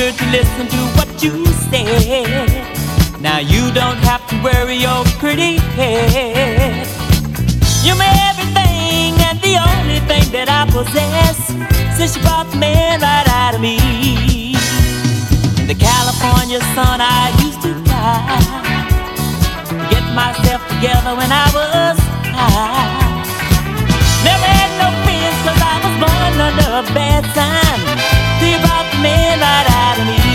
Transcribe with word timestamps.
sure 0.00 0.12
to 0.12 0.26
listen 0.32 0.66
to 0.66 0.80
what 0.96 1.10
you 1.22 1.44
say. 1.68 1.84
Now 3.20 3.38
you 3.38 3.70
don't 3.72 4.00
have 4.08 4.24
to 4.30 4.36
worry 4.42 4.76
your 4.76 5.04
pretty 5.20 5.58
head. 5.76 6.86
You're 7.84 7.96
my 7.96 8.12
everything 8.30 9.12
and 9.28 9.36
the 9.44 9.54
only 9.60 10.00
thing 10.08 10.24
that 10.32 10.48
I 10.48 10.64
possess 10.72 11.36
since 11.98 12.16
you 12.16 12.22
brought 12.22 12.48
the 12.50 12.56
man 12.56 13.00
right 13.00 13.28
out 13.28 13.54
of 13.56 13.60
me. 13.60 13.76
In 15.60 15.66
the 15.68 15.76
California 15.76 16.60
sun, 16.72 16.98
I 17.04 17.28
used 17.44 17.60
to 17.66 17.72
cry. 17.84 18.40
Get 19.92 20.04
myself 20.16 20.64
together 20.72 21.12
when 21.20 21.28
I 21.28 21.46
was 21.52 21.96
high. 22.32 23.20
Never 24.24 24.48
had 24.48 24.72
no 24.80 24.88
fears, 25.04 25.38
cause 25.44 25.60
I 25.60 25.76
was 25.84 25.94
born 26.00 26.34
under 26.48 26.68
a 26.80 26.84
bad 26.96 27.22
sign 27.36 28.19
about 28.54 28.90
the 28.92 28.98
midnight 28.98 29.66
me. 30.06 30.29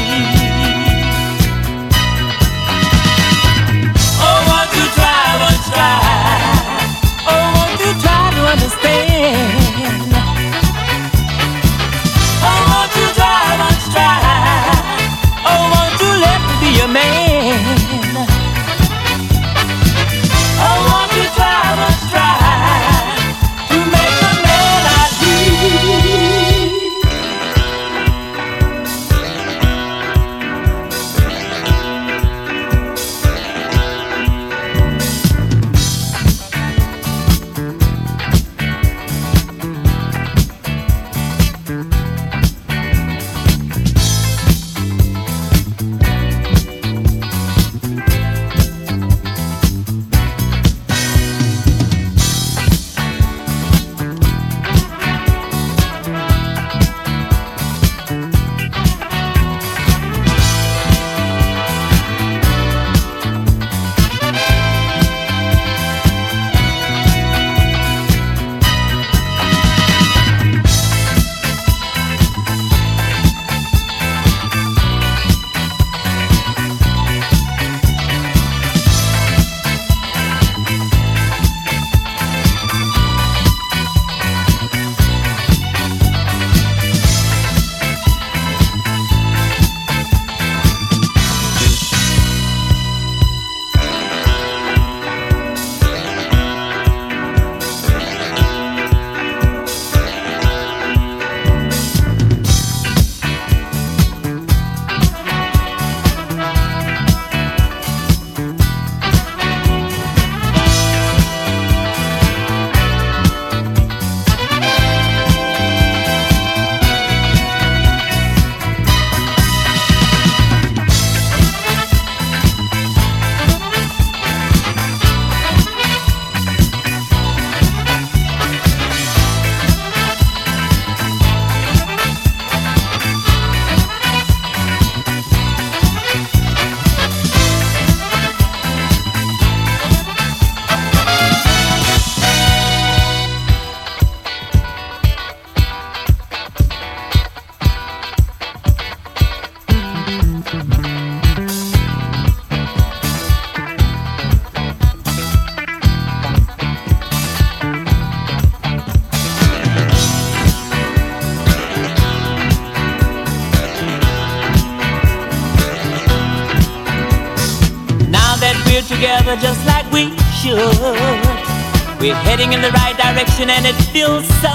And 173.38 173.66
it 173.66 173.76
feels 173.92 174.26
so 174.40 174.55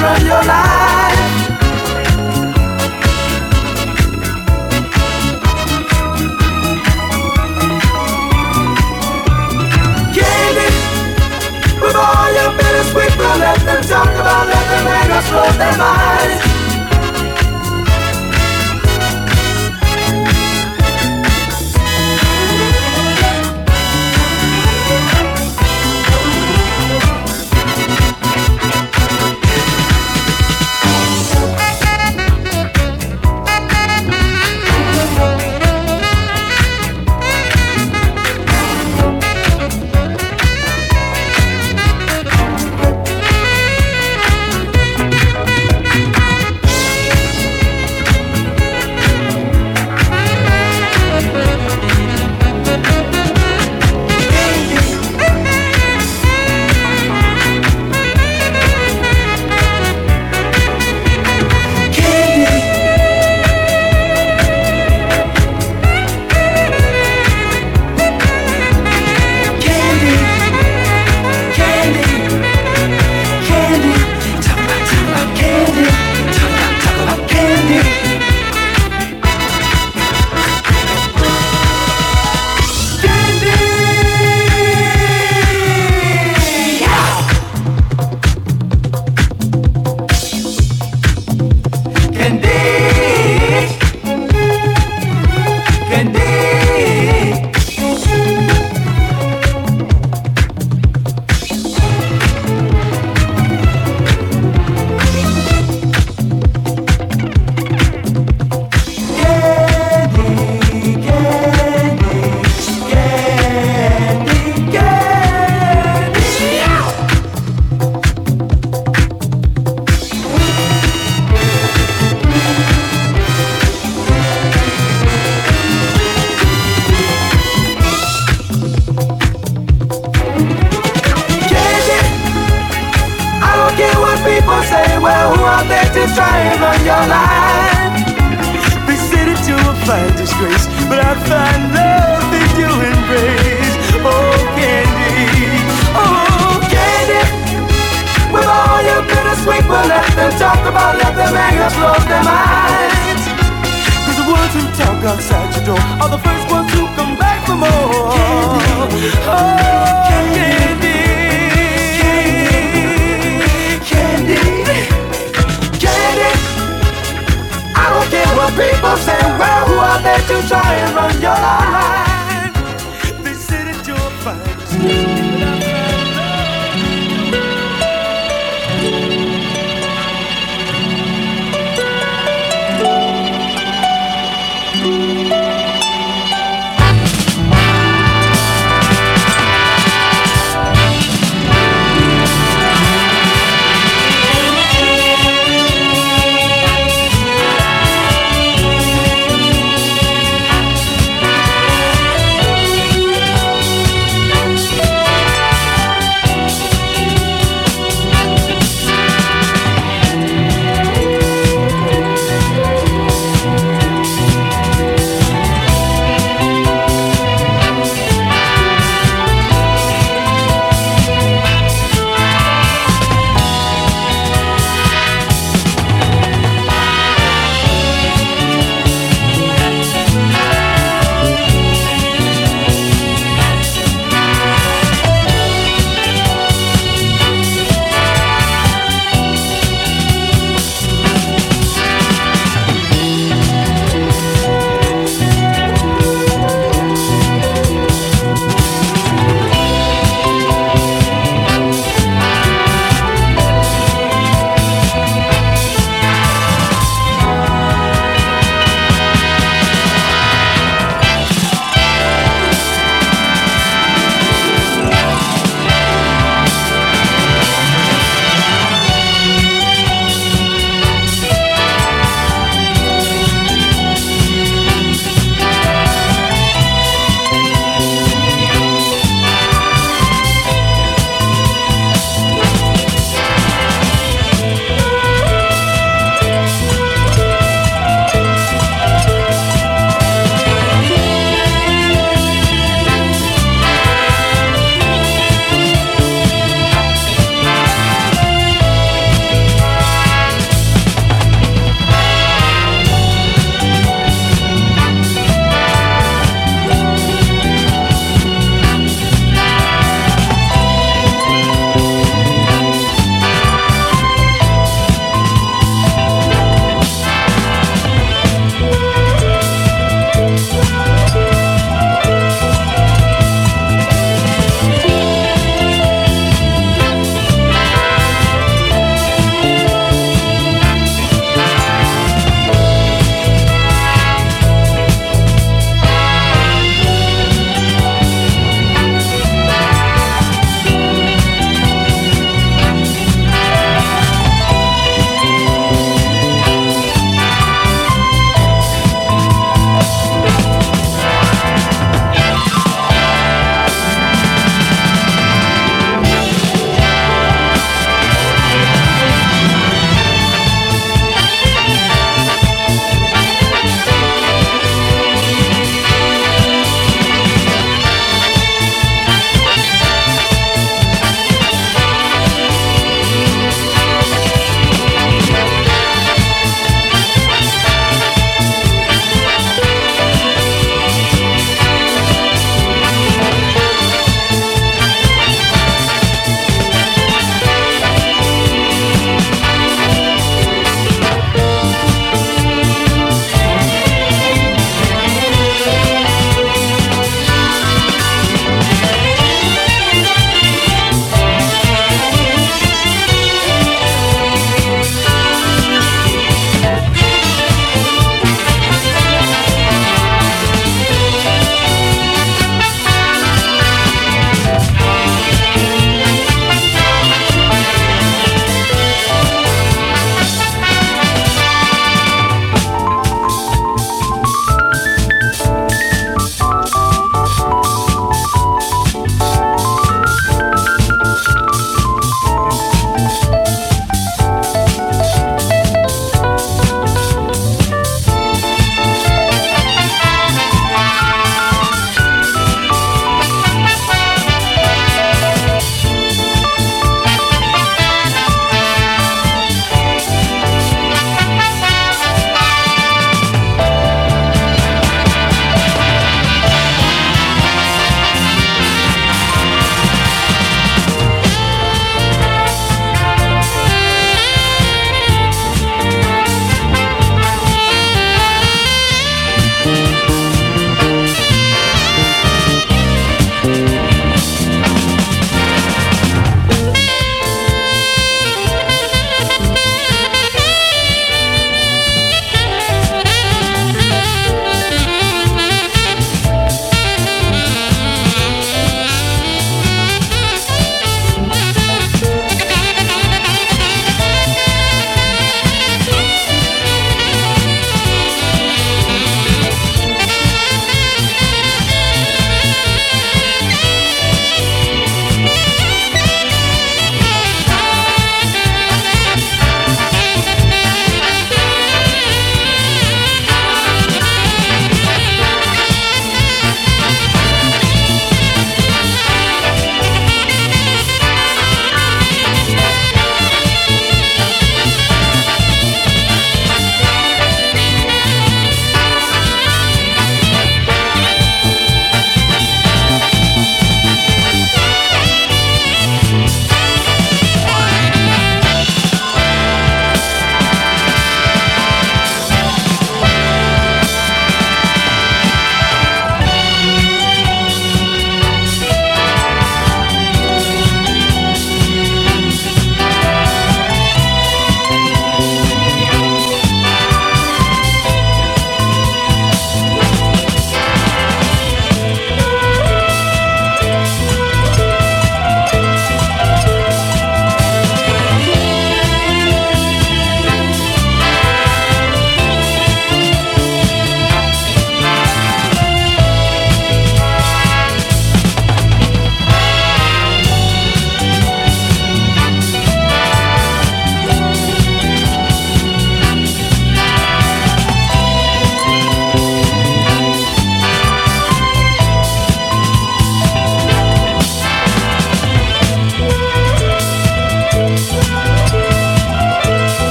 run 0.00 0.26
your 0.26 0.42
life. 0.44 1.20
Candy, 10.14 10.68
with 11.80 11.96
all 11.96 12.32
your 12.32 12.50
bittersweet, 12.56 13.18
don't 13.18 13.40
let 13.40 13.58
them 13.60 13.82
talk 13.82 14.08
about 14.08 14.46
let 14.46 14.66
them 14.70 14.84
let 14.86 15.10
us 15.10 15.28
close 15.30 15.58
their 15.58 15.78
minds. 15.78 16.45